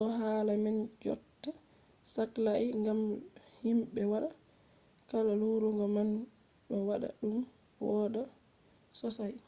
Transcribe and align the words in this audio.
ɗo 0.03 0.07
hala 0.19 0.53
man 0.63 0.77
jotta 1.03 1.51
saklai 2.13 2.65
ngam 2.81 2.99
himɓe 3.63 4.01
waɗata 4.11 4.37
kuje 5.07 5.21
larugo 5.27 5.85
man 5.95 6.09
ɗo 6.69 6.75
waɗa 6.89 7.07
ɗum 7.19 7.35
wooɗa 7.85 8.21
sosai 8.99 9.33